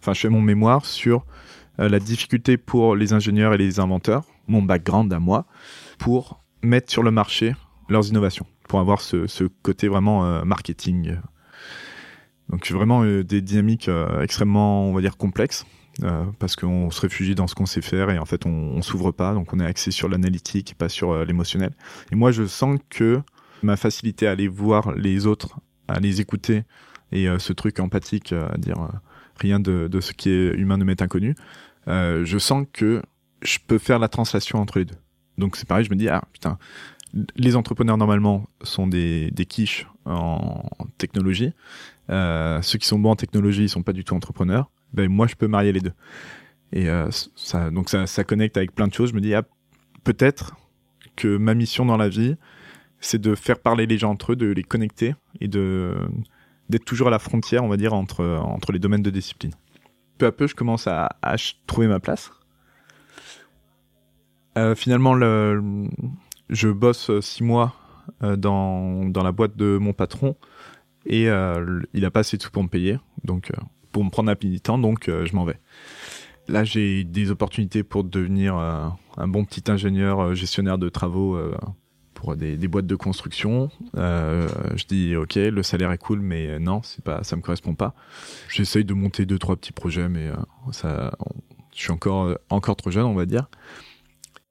[0.00, 1.24] Enfin, je fais mon mémoire sur
[1.80, 5.46] euh, la difficulté pour les ingénieurs et les inventeurs, mon background à moi,
[5.98, 7.54] pour mettre sur le marché
[7.88, 11.16] leurs innovations, pour avoir ce, ce côté vraiment marketing.
[12.50, 13.90] Donc vraiment des dynamiques
[14.22, 15.66] extrêmement, on va dire, complexes.
[16.38, 19.12] parce qu'on se réfugie dans ce qu'on sait faire et en fait on, on s'ouvre
[19.12, 21.72] pas, donc on est axé sur l'analytique et pas sur l'émotionnel.
[22.12, 23.20] Et moi je sens que
[23.62, 26.64] ma facilité à aller voir les autres, à les écouter
[27.12, 28.76] et ce truc empathique à dire
[29.40, 31.34] rien de, de, ce qui est humain ne m'est inconnu,
[31.86, 33.02] je sens que
[33.42, 34.96] je peux faire la translation entre les deux.
[35.38, 36.58] Donc c'est pareil, je me dis, ah putain,
[37.36, 40.62] les entrepreneurs normalement sont des, des quiches en
[40.98, 41.52] technologie.
[42.10, 44.70] Euh, ceux qui sont bons en technologie, ils sont pas du tout entrepreneurs.
[44.92, 45.92] Ben moi, je peux marier les deux.
[46.72, 47.10] Et euh,
[47.72, 49.10] donc ça, connecte avec plein de choses.
[49.10, 49.42] Je me dis, ah,
[50.04, 50.56] peut-être
[51.16, 52.36] que ma mission dans la vie,
[53.00, 55.94] c'est de faire parler les gens entre eux, de les connecter et de
[56.68, 59.52] d'être toujours à la frontière, on va dire, entre entre les domaines de discipline.
[60.18, 61.16] Peu à peu, je commence à,
[61.66, 62.32] trouver ma place.
[64.58, 65.62] Euh, finalement, le,
[66.48, 67.76] je bosse six mois
[68.20, 70.36] dans, dans la boîte de mon patron
[71.06, 73.52] et euh, il a pas assez de sous pour me payer, donc
[73.92, 75.58] pour me prendre un donc je m'en vais.
[76.48, 81.36] Là, j'ai des opportunités pour devenir un bon petit ingénieur gestionnaire de travaux
[82.14, 83.70] pour des, boîtes de construction.
[83.96, 87.74] Euh, je dis ok, le salaire est cool, mais non, c'est pas, ça me correspond
[87.74, 87.94] pas.
[88.48, 90.30] J'essaye de monter deux trois petits projets, mais
[90.72, 91.16] ça,
[91.74, 93.48] je suis encore encore trop jeune, on va dire.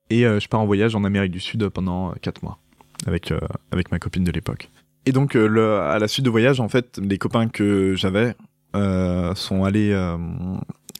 [0.10, 2.60] Et euh, je pars en voyage en Amérique du Sud pendant 4 mois
[3.06, 3.39] avec, euh,
[3.72, 4.70] avec ma copine de l'époque.
[5.06, 8.36] Et donc, euh, à la suite de voyage, en fait, les copains que j'avais
[9.36, 9.94] sont allés,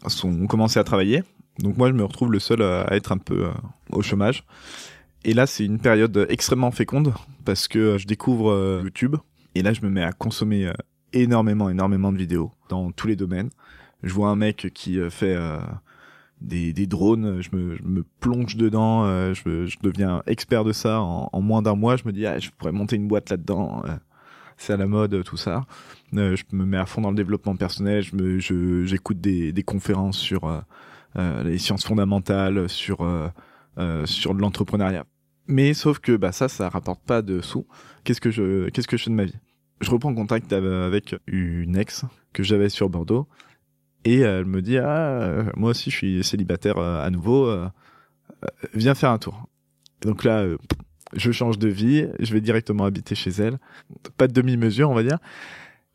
[0.08, 1.24] sont, ont commencé à travailler.
[1.60, 3.48] Donc moi, je me retrouve le seul à être un peu
[3.92, 4.46] au chômage.
[5.26, 7.14] Et là, c'est une période extrêmement féconde
[7.44, 9.18] parce que je découvre YouTube.
[9.56, 10.72] Et là, je me mets à consommer
[11.12, 13.50] énormément, énormément de vidéos dans tous les domaines.
[14.04, 15.36] Je vois un mec qui fait
[16.46, 20.72] des, des drones, je me, je me, plonge dedans, euh, je, je, deviens expert de
[20.72, 21.98] ça en, moins d'un mois.
[21.98, 23.84] Je me dis, ah, je pourrais monter une boîte là-dedans.
[23.86, 23.96] Euh,
[24.58, 25.66] c'est à la mode, tout ça.
[26.14, 28.04] Euh, je me mets à fond dans le développement personnel.
[28.04, 30.64] Je j'écoute des, des conférences sur
[31.16, 33.06] les sciences fondamentales, sur
[34.06, 35.06] sur l'entrepreneuriat.
[35.48, 37.68] Mais sauf que bah ça, ça rapporte pas de sous.
[38.04, 39.38] Qu'est-ce qu'est-ce que je fais de ma vie?
[39.82, 43.28] Je reprends contact avec une ex que j'avais sur Bordeaux
[44.06, 47.68] et elle me dit ah moi aussi je suis célibataire euh, à nouveau, euh,
[48.44, 49.48] euh, viens faire un tour.
[50.02, 50.46] Donc là
[51.14, 53.58] je change de vie, je vais directement habiter chez elle,
[54.18, 55.18] pas de demi-mesure on va dire.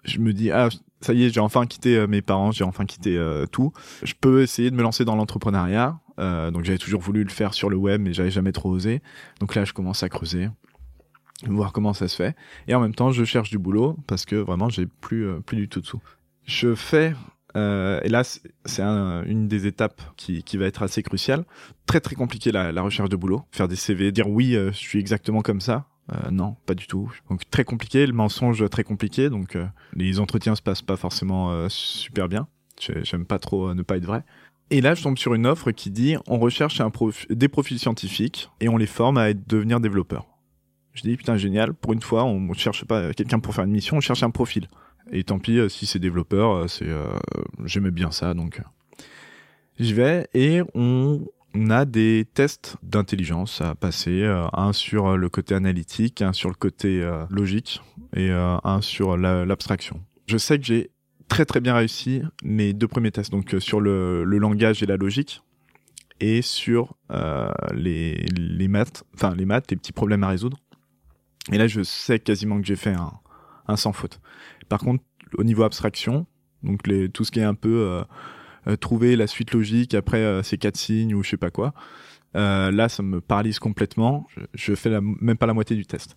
[0.05, 0.69] Je me dis ah
[1.01, 3.73] ça y est j'ai enfin quitté mes parents, j'ai enfin quitté tout.
[4.03, 6.01] Je peux essayer de me lancer dans l'entrepreneuriat.
[6.19, 9.03] donc j'avais toujours voulu le faire sur le web mais j'avais jamais trop osé.
[9.39, 10.49] Donc là je commence à creuser
[11.47, 12.37] voir comment ça se fait.
[12.69, 15.69] Et en même temps, je cherche du boulot parce que vraiment, j'ai plus, plus du
[15.71, 16.03] tout de sous.
[16.45, 17.15] Je fais
[17.57, 21.45] euh, et là, c'est une des étapes qui, va être assez cruciale.
[21.87, 23.43] Très très compliqué la, recherche de boulot.
[23.53, 25.87] Faire des CV, dire oui, euh, je suis exactement comme ça.
[26.13, 27.13] Euh, non, pas du tout.
[27.29, 29.31] Donc très compliqué, le mensonge très compliqué.
[29.31, 32.49] Donc euh, les entretiens se passent pas forcément super bien.
[33.03, 34.25] J'aime pas trop ne pas être vrai.
[34.71, 36.81] Et là, je tombe sur une offre qui dit on recherche
[37.29, 40.27] des profils scientifiques et on les forme à devenir développeurs.
[40.93, 41.75] Je dis putain génial.
[41.75, 44.69] Pour une fois, on cherche pas quelqu'un pour faire une mission, on cherche un profil.
[45.13, 47.19] Et tant pis, euh, si c'est développeur, euh, euh,
[47.65, 48.61] j'aimais bien ça, donc
[49.79, 51.25] j'y vais et on,
[51.71, 57.05] a des tests d'intelligence à passer, un sur le côté analytique, un sur le côté
[57.29, 57.83] logique
[58.15, 60.01] et un sur l'abstraction.
[60.29, 60.93] Je sais que j'ai
[61.27, 65.43] très très bien réussi mes deux premiers tests, donc sur le, langage et la logique
[66.21, 66.95] et sur
[67.75, 70.57] les, maths, enfin les maths, les petits problèmes à résoudre.
[71.51, 72.95] Et là, je sais quasiment que j'ai fait
[73.67, 74.21] un sans faute.
[74.71, 75.05] Par contre,
[75.37, 76.27] au niveau abstraction,
[76.63, 78.03] donc tout ce qui est un peu euh,
[78.69, 81.75] euh trouver la suite logique après euh, ces quatre signes ou je sais pas quoi,
[82.35, 84.27] là ça me paralyse complètement.
[84.37, 86.17] Je, je fais même pas la moitié du test.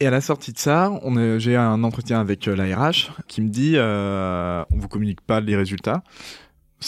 [0.00, 0.90] Et à la sortie de ça,
[1.38, 5.54] j'ai un entretien avec la RH qui me dit euh, on vous communique pas les
[5.54, 6.02] résultats.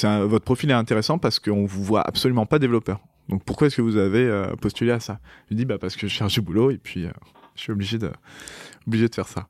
[0.03, 3.01] Votre profil est intéressant parce qu'on vous voit absolument pas développeur.
[3.29, 5.21] Donc pourquoi est-ce que vous avez postulé à ça?
[5.51, 7.07] Je dis bah parce que je cherche du boulot et puis
[7.55, 8.11] je suis obligé de
[8.87, 9.49] obligé de faire ça.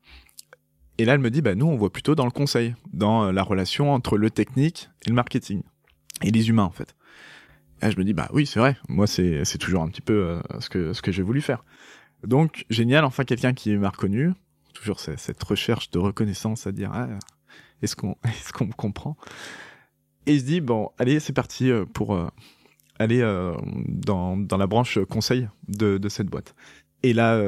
[0.98, 3.32] Et là, elle me dit, bah, nous, on voit plutôt dans le conseil, dans euh,
[3.32, 5.62] la relation entre le technique et le marketing,
[6.22, 6.96] et les humains, en fait.
[7.80, 10.14] Et là, je me dis, bah oui, c'est vrai, moi, c'est, toujours un petit peu
[10.14, 11.64] euh, ce, que, ce que j'ai voulu faire.
[12.26, 14.32] Donc, génial, enfin, quelqu'un qui m'a reconnu,
[14.72, 17.08] toujours cette recherche de reconnaissance à dire, ah,
[17.82, 19.16] est-ce qu'on, est-ce qu'on me comprend?
[20.24, 22.18] Et il se dit, bon, allez, c'est parti euh, pour
[22.98, 23.20] aller
[23.88, 26.54] dans, dans la branche conseil de, de cette boîte.
[27.02, 27.38] Et là,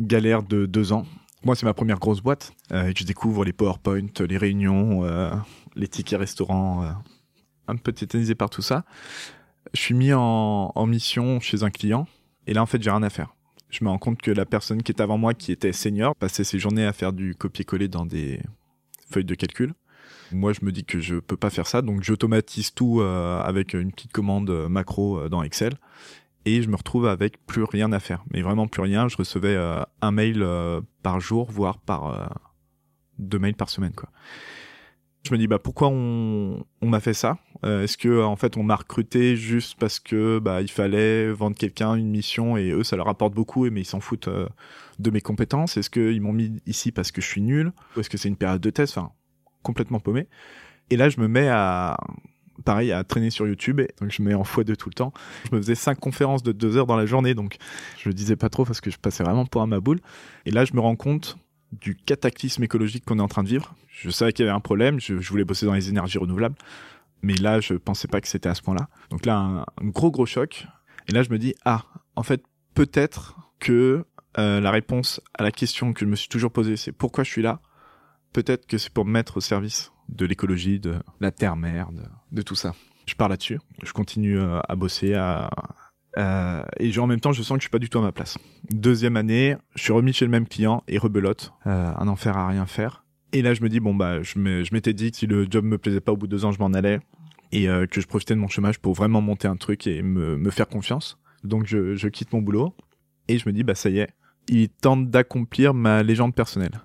[0.00, 1.04] galère de deux ans,
[1.44, 2.52] moi, c'est ma première grosse boîte.
[2.72, 5.30] Euh, je découvre les PowerPoint, les réunions, euh,
[5.76, 6.90] les tickets restaurants, euh,
[7.68, 8.84] un peu tétanisé par tout ça.
[9.74, 12.06] Je suis mis en, mission chez un client
[12.46, 13.34] et là, en fait, j'ai rien à faire.
[13.70, 16.44] Je me rends compte que la personne qui est avant moi, qui était senior, passait
[16.44, 18.40] ses journées à faire du copier-coller dans des
[19.10, 19.74] feuilles de calcul.
[20.32, 23.90] Moi, je me dis que je peux pas faire ça, donc j'automatise tout avec une
[23.92, 25.74] petite commande macro dans Excel
[26.44, 28.24] et je me retrouve avec plus rien à faire.
[28.32, 29.08] Mais vraiment plus rien.
[29.08, 29.56] Je recevais
[30.00, 30.46] un mail
[31.02, 32.38] par jour, voire par
[33.18, 33.92] deux mails par semaine.
[35.26, 37.38] Je me dis bah pourquoi on, on m'a fait ça?
[37.62, 41.94] Est-ce que en fait on m'a recruté juste parce que bah il fallait vendre quelqu'un
[41.94, 44.28] une mission et eux ça leur apporte beaucoup mais ils s'en foutent
[44.98, 45.78] de mes compétences?
[45.78, 47.72] Est-ce qu'ils m'ont mis ici parce que je suis nul?
[47.96, 48.98] Ou est-ce que c'est une période de test?
[48.98, 49.12] Enfin
[49.62, 50.28] complètement paumé.
[50.90, 51.96] Et là je me mets à
[52.64, 55.12] pareil à traîner sur YouTube donc je me mets en x2 tout le temps.
[55.50, 57.56] Je me faisais cinq conférences de deux heures dans la journée donc
[57.98, 60.00] je le disais pas trop parce que je passais vraiment pour un maboule.
[60.46, 61.36] Et là je me rends compte
[61.80, 63.74] du cataclysme écologique qu'on est en train de vivre.
[63.88, 66.56] Je savais qu'il y avait un problème, je, voulais bosser dans les énergies renouvelables,
[67.22, 68.88] mais là, je pensais pas que c'était à ce point-là.
[69.10, 70.66] Donc là, un, gros, gros choc.
[71.08, 71.84] Et là, je me dis, ah,
[72.16, 72.42] en fait,
[72.74, 74.04] peut-être que
[74.38, 77.30] euh, la réponse à la question que je me suis toujours posée, c'est pourquoi je
[77.30, 77.60] suis là?
[78.32, 82.02] Peut-être que c'est pour me mettre au service de l'écologie, de la terre-mère, de,
[82.42, 82.74] tout ça.
[83.06, 83.58] Je pars là-dessus.
[83.82, 85.50] Je continue euh, à bosser, à,
[86.78, 88.38] et en même temps, je sens que je suis pas du tout à ma place.
[88.70, 92.48] Deuxième année, je suis remis chez le même client et rebelote, euh, un enfer à
[92.48, 93.04] rien faire.
[93.32, 95.76] Et là, je me dis bon bah, je m'étais dit que si le job me
[95.76, 97.00] plaisait pas au bout de deux ans, je m'en allais
[97.50, 100.50] et euh, que je profitais de mon chômage pour vraiment monter un truc et me,
[100.50, 101.18] faire confiance.
[101.42, 102.74] Donc je, quitte mon boulot
[103.28, 104.10] et je me dis bah ça y est,
[104.48, 106.80] il tente d'accomplir ma légende personnelle.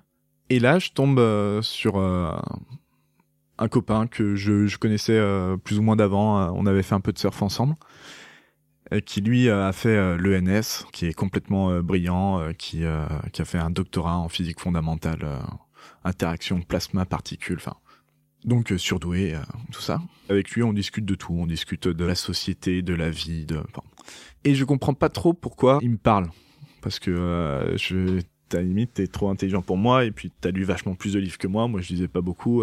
[0.48, 1.20] Et là, je tombe
[1.62, 1.98] sur
[3.60, 5.20] un copain que je, je connaissais
[5.62, 6.52] plus ou moins d'avant.
[6.56, 7.76] on avait fait un peu de surf ensemble
[8.92, 12.82] euh, qui lui euh, a fait euh, l'ENS, qui est complètement brillant, qui,
[13.32, 15.20] qui a fait un doctorat en physique fondamentale,
[16.04, 17.76] interaction plasma particules, enfin
[18.44, 19.36] donc surdoué,
[19.70, 20.00] tout ça.
[20.30, 23.60] Avec lui, on discute de tout, on discute de la société, de la vie, de.
[24.44, 26.30] Et je comprends pas trop pourquoi il me parle,
[26.80, 30.94] parce que je, ta limite, t'es trop intelligent pour moi, et puis t'as lu vachement
[30.94, 31.68] plus de livres que moi.
[31.68, 32.62] Moi, je lisais pas beaucoup.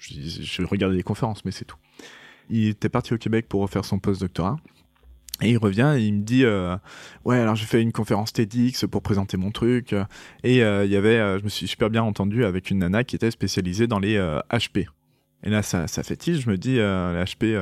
[0.00, 1.76] Je, je regardais des conférences, mais c'est tout.
[2.48, 4.56] Il était parti au Québec pour refaire son post-doctorat.
[5.42, 6.76] Et il revient et il me dit euh,
[7.24, 9.94] ouais alors j'ai fait une conférence TEDx pour présenter mon truc
[10.44, 13.04] et euh, il y avait euh, je me suis super bien entendu avec une nana
[13.04, 14.18] qui était spécialisée dans les
[14.50, 14.86] HP.
[15.42, 17.58] Et là ça ça tilt, je me dis les HP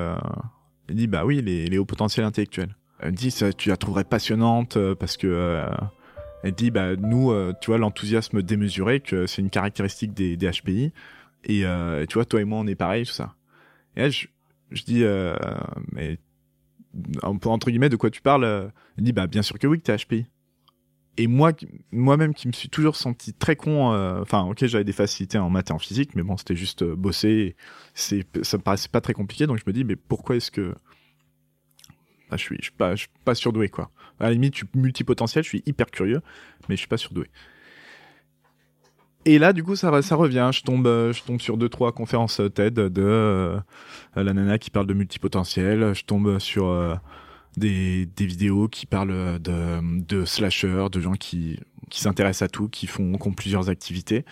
[0.88, 2.74] il dit bah oui les, hauts potentiels intellectuels.
[2.98, 5.62] Elle me dit tu la trouverais passionnante parce que
[6.42, 10.92] elle dit bah nous tu vois l'enthousiasme démesuré que c'est une caractéristique des HPI
[11.44, 11.64] et
[12.08, 13.34] tu vois toi et moi on est pareil tout ça.
[13.96, 14.26] Et là je
[14.84, 15.04] dis
[15.92, 16.18] mais
[17.44, 19.84] entre guillemets, de quoi tu parles euh, Il dit, bah, bien sûr que oui, que
[19.84, 20.26] t'es HPI.
[21.16, 21.52] Et moi,
[21.90, 25.50] moi-même, qui me suis toujours senti très con, euh, enfin, ok, j'avais des facilités en
[25.50, 27.56] maths et en physique, mais bon, c'était juste euh, bosser.
[27.94, 30.74] C'est, ça me paraissait pas très compliqué, donc je me dis, mais pourquoi est-ce que
[32.30, 33.90] bah, je suis, je suis pas, je suis surdoué, quoi.
[34.20, 36.20] À la limite, je suis multipotentiel, je suis hyper curieux,
[36.68, 37.28] mais je suis pas surdoué.
[39.28, 40.48] Et là, du coup, ça, revient.
[40.54, 43.60] Je tombe, euh, je tombe sur deux, trois conférences euh, TED de euh,
[44.16, 45.92] la nana qui parle de multipotentiel.
[45.92, 46.98] Je tombe sur
[47.58, 51.60] des, des vidéos qui parlent de, de slashers, de gens qui,
[51.90, 54.24] s'intéressent à tout, qui font, ont plusieurs activités.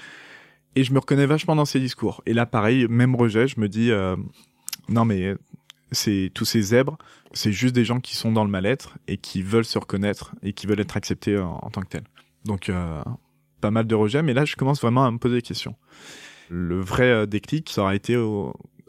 [0.77, 2.23] Et je me reconnais vachement dans ces discours.
[2.25, 3.91] Et là, pareil, même rejet, je me dis,
[4.89, 5.35] non mais
[5.93, 6.97] c'est tous ces zèbres,
[7.35, 10.55] c'est juste des gens qui sont dans le mal-être et qui veulent se reconnaître et
[10.55, 12.09] qui veulent être acceptés en tant que tels.
[12.47, 12.71] Donc
[13.67, 15.75] pas mal de rejets, mais là, je commence vraiment à me poser des questions.
[16.51, 18.17] Le vrai euh, déclic, ça aurait été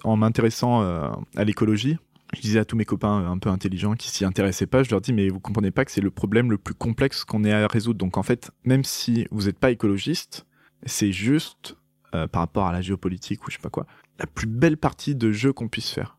[0.03, 1.97] en m'intéressant euh, à l'écologie.
[2.35, 4.91] Je disais à tous mes copains euh, un peu intelligents qui s'y intéressaient pas, je
[4.91, 7.51] leur dis mais vous comprenez pas que c'est le problème le plus complexe qu'on ait
[7.51, 7.97] à résoudre.
[7.97, 10.45] Donc en fait, même si vous n'êtes pas écologiste,
[10.85, 11.75] c'est juste
[12.11, 13.87] par rapport à la géopolitique ou je sais pas quoi,
[14.19, 16.17] la plus belle partie de jeu qu'on puisse faire,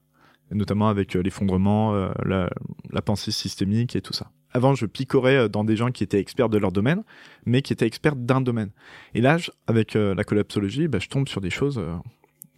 [0.51, 1.92] notamment avec l'effondrement,
[2.25, 6.18] la pensée systémique et tout ça avant, je picorais euh, dans des gens qui étaient
[6.18, 7.02] experts de leur domaine,
[7.44, 8.70] mais qui étaient experts d'un domaine.
[9.14, 11.94] Et là, avec euh, la collapsologie, bah, je tombe sur des choses, euh,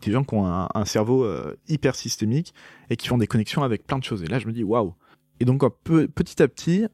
[0.02, 1.30] des gens qui ont un, cerveau
[1.68, 2.54] hyper systémique
[2.88, 4.22] et qui font des connexions avec plein de choses.
[4.22, 4.94] Et là, je me dis, waouh.
[5.40, 6.86] Et donc, petit à petit,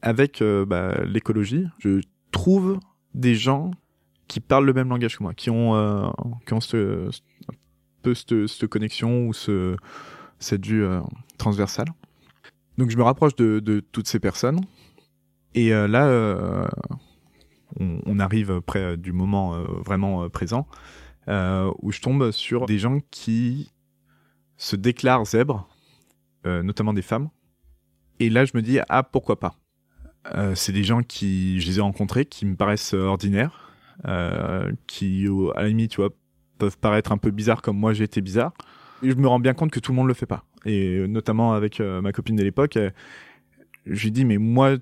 [0.00, 2.00] avec bah, l'écologie, je
[2.32, 2.80] trouve
[3.14, 3.70] des gens
[4.26, 6.12] qui parlent le même langage que moi, qui ont,
[6.44, 7.10] qui ont ce,
[7.48, 7.54] un
[8.02, 9.76] peu cette, cette, connexion ou ce,
[10.40, 10.84] cette vue
[11.38, 11.92] transversale.
[12.82, 14.60] Donc je me rapproche de, toutes ces personnes.
[15.54, 16.66] Et euh, là, euh,
[17.78, 20.66] on, arrive près du moment euh, vraiment présent,
[21.28, 23.70] où je tombe sur des gens qui
[24.56, 25.68] se déclarent zèbres,
[26.44, 27.28] notamment des femmes.
[28.18, 29.54] Et là, je me dis, ah, pourquoi pas?
[30.56, 33.72] C'est des gens qui, je les ai rencontrés, qui me paraissent ordinaires,
[34.88, 36.10] qui, à la limite, tu vois,
[36.58, 38.52] peuvent paraître un peu bizarres comme moi j'ai été bizarre.
[39.04, 41.54] Et je me rends bien compte que tout le monde le fait pas et notamment
[41.54, 42.90] avec euh, ma copine de l'époque, euh,
[43.86, 44.76] je lui dis mais moi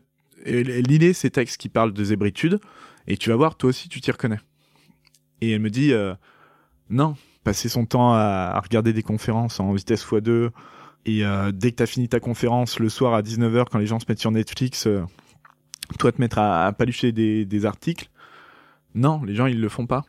[0.46, 2.60] l'idée ces textes qui parlent de zébritude
[3.06, 4.40] et tu vas voir toi aussi tu t'y reconnais.
[5.40, 6.14] Et elle me dit euh,
[6.88, 10.50] non passer son temps à, regarder des conférences en vitesse x2
[11.06, 11.22] et
[11.54, 14.04] dès que tu as fini ta conférence le soir à 19h quand les gens se
[14.06, 15.02] mettent sur Netflix, euh,
[15.98, 18.08] toi te mettre à, palucher des, articles.
[18.94, 20.04] Non, les gens ils le font pas.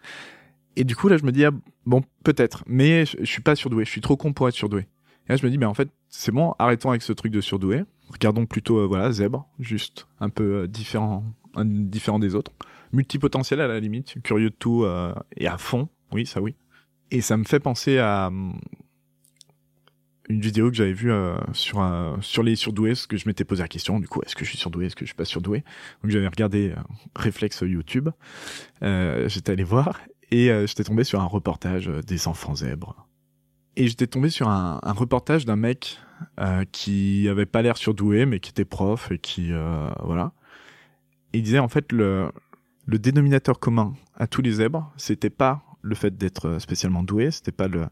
[0.75, 1.51] Et du coup là je me dis ah,
[1.85, 4.87] bon peut-être, mais je, suis pas surdoué, je suis trop con pour être surdoué.
[5.31, 7.85] Là je me dis mais en fait c'est bon, arrêtons avec ce truc de surdoué,
[8.11, 11.23] regardons plutôt euh, voilà zèbre, juste un peu différent,
[11.63, 12.51] différent des autres,
[12.91, 14.85] multipotentiel à la limite, curieux de tout
[15.37, 16.55] et à fond, oui ça oui.
[17.11, 18.59] Et ça me fait penser à hum,
[20.27, 21.81] une vidéo que j'avais vue euh, sur
[22.19, 24.49] sur les surdoués, parce que je m'étais posé la question, du coup, est-ce que je
[24.49, 25.63] suis surdoué, est-ce que je suis pas surdoué?
[26.03, 26.81] Donc j'avais regardé euh,
[27.15, 28.09] Réflexe YouTube,
[28.83, 33.07] euh, j'étais allé voir, et j'étais tombé sur un reportage des enfants zèbres.
[33.75, 35.99] Et j'étais tombé sur un, reportage d'un mec
[36.71, 39.51] qui avait pas l'air surdoué, mais qui était prof, et qui...
[40.03, 40.33] voilà.
[41.33, 42.31] Et il disait, en fait, le,
[42.87, 47.67] dénominateur commun à tous les zèbres, c'était pas le fait d'être spécialement doué, c'était pas
[47.67, 47.87] le,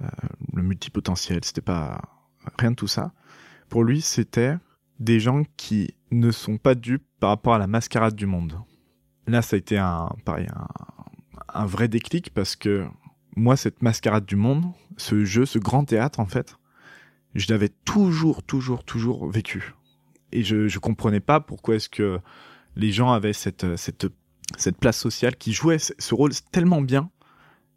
[0.00, 0.06] euh,
[0.54, 2.00] le multipotentiel, c'était pas
[2.58, 3.12] rien de tout ça.
[3.68, 4.56] Pour lui, c'était
[4.98, 8.58] des gens qui ne sont pas dupes par rapport à la mascarade du monde.
[9.26, 10.08] Là, ça a été un,
[11.66, 12.86] vrai déclic parce que
[13.36, 14.64] moi, cette mascarade du monde,
[14.96, 16.56] ce jeu, ce grand théâtre, en fait,
[17.34, 19.74] je l'avais toujours, toujours, toujours vécu.
[20.32, 22.18] Et je, je comprenais pas pourquoi est-ce que
[22.76, 24.06] les gens avaient cette, cette
[24.58, 27.10] cette place sociale qui jouait ce rôle tellement bien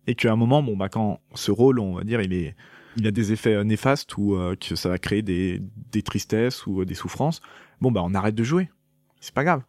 [0.07, 2.55] et qu'à un moment, bon, bah, quand ce rôle, on va dire, il est,
[2.97, 6.81] il a des effets néfastes ou euh, que ça va créer des, des tristesses ou
[6.81, 7.41] euh, des souffrances,
[7.81, 8.69] bon, bah, on arrête de jouer.
[9.19, 9.63] C'est pas grave.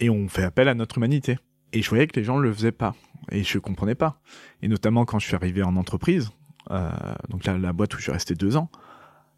[0.00, 1.38] Et on fait appel à notre humanité.
[1.72, 2.94] Et je voyais que les gens le faisaient pas.
[3.30, 4.20] Et je comprenais pas.
[4.62, 6.30] Et notamment quand je suis arrivé en entreprise,
[6.70, 6.90] euh,
[7.28, 8.70] donc là, la boîte où je suis resté deux ans,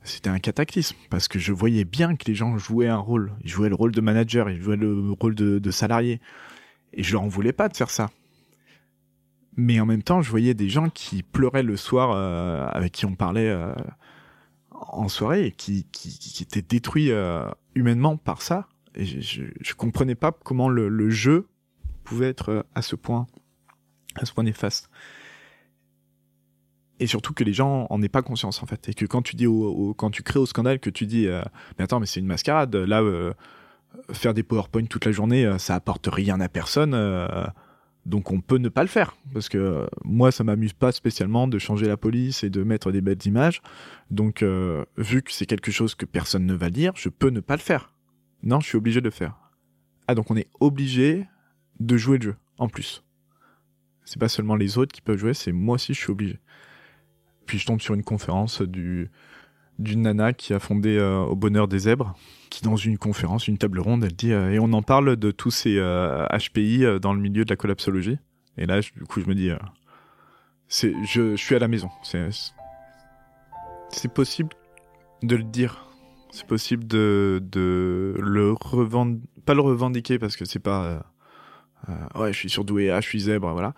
[0.03, 3.33] c'était un cataclysme parce que je voyais bien que les gens jouaient un rôle.
[3.43, 6.21] Ils jouaient le rôle de manager, ils jouaient le rôle de, salarié.
[6.93, 8.11] Et je leur en voulais pas de faire ça.
[9.57, 13.07] Mais en même temps, je voyais des gens qui pleuraient le soir, euh, avec qui
[13.07, 13.73] on parlait euh,
[14.71, 17.11] en soirée, qui, qui, étaient détruits
[17.75, 18.69] humainement par ça.
[18.97, 21.47] Et je, je, comprenais pas comment le, jeu
[22.03, 23.27] pouvait être à ce point,
[24.17, 24.91] à ce point néfaste.
[27.01, 29.35] Et surtout que les gens en aient pas conscience en fait, et que quand tu
[29.35, 31.27] dis au, quand tu crées au scandale que tu dis,
[31.77, 32.75] mais attends, mais c'est une mascarade.
[32.77, 33.03] Là,
[34.13, 36.95] faire des PowerPoint toute la journée, ça apporte rien à personne
[38.07, 41.49] donc on peut ne pas le faire parce que euh, moi ça m'amuse pas spécialement
[41.49, 43.63] de changer la police et de mettre des belles images.
[44.11, 47.41] Donc euh, vu que c'est quelque chose que personne ne va lire, je peux ne
[47.41, 47.93] pas le faire.
[48.43, 49.37] Non, je suis obligé de le faire.
[50.07, 51.27] Ah donc on est obligé
[51.81, 53.04] de jouer le jeu en plus.
[54.05, 56.39] C'est pas seulement les autres qui peuvent jouer, c'est moi aussi je suis obligé.
[57.47, 59.11] Puis je tombe sur une conférence du
[59.79, 62.15] d'une nana qui a fondé euh, Au Bonheur des Zèbres,
[62.49, 65.31] qui dans une conférence, une table ronde, elle dit euh, et on en parle de
[65.33, 68.19] tous ces HPI euh, dans le milieu de la collapsologie.
[68.57, 69.51] Et là, du coup, je me dis,
[70.69, 71.91] c'est, je, suis à la maison.
[72.05, 72.29] C'est,
[73.89, 74.51] c'est possible
[75.25, 75.89] de le dire.
[76.31, 81.05] C'est possible de, de le revendiquer, pas le revendiquer parce que c'est pas,
[82.15, 83.75] ouais, je suis surdoué, ah, je suis zèbre, voilà.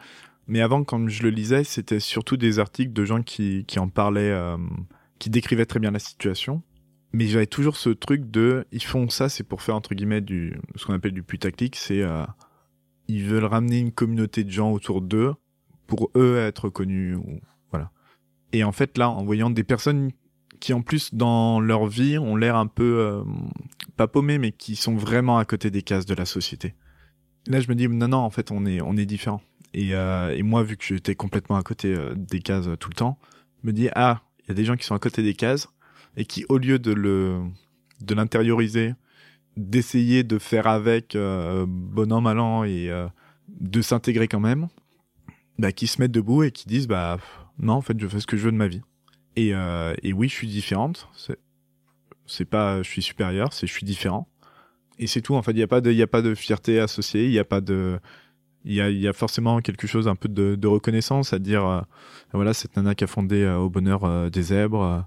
[0.49, 3.89] Mais avant, quand je le lisais, c'était surtout des articles de gens qui, qui en
[3.89, 4.33] parlaient
[5.19, 6.63] qui décrivait très bien la situation.
[7.13, 10.59] Mais j'avais toujours ce truc de, ils font ça, c'est pour faire entre guillemets du,
[10.75, 12.25] ce qu'on appelle du putaclic, c'est, euh,
[13.09, 15.35] ils veulent ramener une communauté de gens autour d'eux
[15.87, 17.17] pour eux être connus
[17.71, 17.91] voilà.
[18.53, 20.11] Et en fait là, en voyant des personnes
[20.61, 23.23] qui en plus dans leur vie ont l'air un peu euh,
[23.97, 26.75] pas paumées, mais qui sont vraiment à côté des cases de la société.
[27.49, 29.41] Là, je me dis non non, en fait, on est on est différent.
[29.75, 32.95] Et, euh, et moi, vu que j'étais complètement à côté euh, des cases tout le
[32.95, 33.19] temps,
[33.63, 35.69] me dis ah il y a des gens qui sont à côté des cases
[36.17, 37.41] et qui, au lieu de le
[38.01, 38.95] de l'intérioriser,
[39.57, 43.09] d'essayer de faire avec euh, bon an mal an et euh,
[43.49, 44.69] de s'intégrer quand même,
[45.59, 47.19] bah, qui se mettent debout et qui disent bah
[47.59, 48.83] non en fait je fais ce que je veux de ma vie.
[49.37, 51.09] Et, euh, et oui je suis différente,
[52.27, 54.29] c'est pas je suis supérieur, c'est je suis différent.
[54.99, 56.81] Et c'est tout en fait, il y a pas de il a pas de fierté
[56.81, 57.99] associée, il y a pas de
[58.67, 61.81] il y a, y a, forcément quelque chose un peu de, reconnaissance à dire euh,
[62.33, 65.07] voilà cette nana qui a fondé euh, au bonheur euh, des zèbres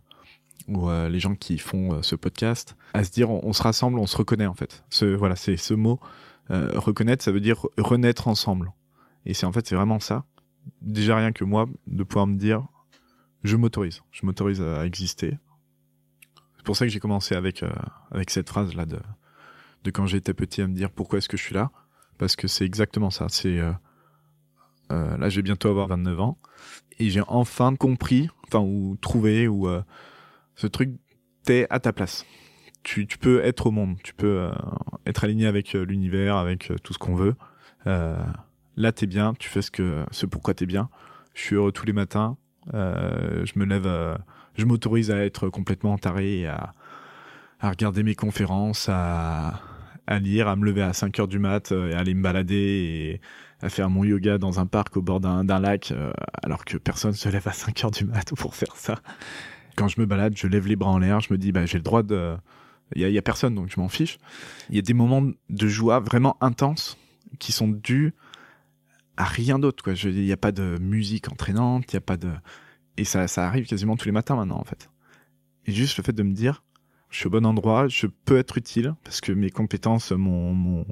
[0.70, 4.16] ou les gens qui font ce podcast à se dire on, se rassemble on se
[4.16, 4.84] reconnaît en fait.
[4.92, 6.00] Ce voilà c'est ce mot
[6.50, 8.72] reconnaître ça veut dire renaître ensemble.
[9.26, 10.26] Et c'est en fait c'est vraiment ça.
[10.84, 12.68] Déjà rien que moi de pouvoir me dire
[13.44, 14.04] je m'autorise.
[14.12, 15.40] Je m'autorise à exister.
[16.58, 17.66] C'est pour ça que j'ai commencé avec
[18.12, 19.00] avec cette phrase là de
[19.84, 21.72] de quand j'étais petit à me dire pourquoi est-ce que je suis là
[22.20, 23.26] parce que c'est exactement ça.
[23.30, 23.72] C'est euh,
[24.92, 26.38] euh, là, je vais bientôt avoir 29 ans
[27.00, 29.82] et j'ai enfin compris, enfin ou trouvé ou euh,
[30.56, 30.92] ce truc
[31.44, 32.26] t'es à ta place.
[32.84, 34.50] Tu, tu peux être au monde, tu peux
[35.06, 37.36] être aligné avec l'univers, avec tout ce qu'on veut.
[37.86, 40.90] là, t'es bien, tu fais ce que ce pourquoi t'es bien.
[41.34, 42.38] Je suis heureux tous les matins.
[42.72, 44.18] Je me lève,
[44.56, 46.74] je m'autorise à être complètement taré et à,
[47.60, 49.60] à regarder mes conférences, à,
[50.10, 52.24] à lire, à me lever à 5 heures du mat euh, et à aller me
[52.24, 53.22] balader et
[53.62, 56.12] à faire mon yoga dans un parc au bord d'un lac, euh,
[56.44, 58.96] alors que personne se lève à 5 heures du mat pour faire ça.
[59.76, 61.78] Quand je me balade, je lève les bras en l'air, je me dis, bah, j'ai
[61.78, 62.36] le droit de...
[62.96, 64.18] Il y, a- a personne, donc je m'en fiche.
[64.72, 66.98] Il y a des moments de joie vraiment intenses
[67.38, 68.16] qui sont dus
[69.16, 69.94] à rien d'autre, quoi.
[69.94, 72.32] Il n'y a pas de musique entraînante, il n'y a pas de...
[72.98, 74.90] Et ça, ça arrive quasiment tous les matins maintenant, en fait.
[75.68, 76.64] Et juste le fait de me dire,
[77.10, 80.86] je suis au bon endroit, je peux être utile, parce que mes compétences, mon, mon,